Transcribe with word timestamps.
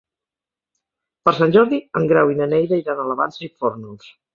Per 1.29 1.35
Sant 1.41 1.53
Jordi 1.57 1.81
en 2.03 2.11
Grau 2.15 2.35
i 2.35 2.41
na 2.43 2.51
Neida 2.57 2.85
iran 2.85 3.07
a 3.07 3.11
la 3.15 3.23
Vansa 3.25 3.51
i 3.51 3.57
Fórnols. 3.61 4.15